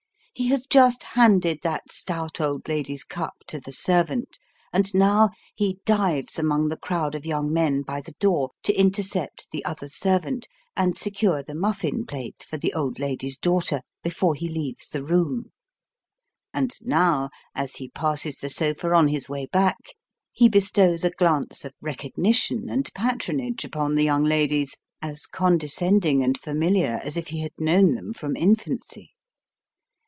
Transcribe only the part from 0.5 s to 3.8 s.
just handed that stout old lady's cup to the